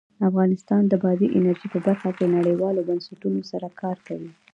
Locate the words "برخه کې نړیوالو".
1.85-2.85